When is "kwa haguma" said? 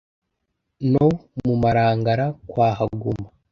2.49-3.27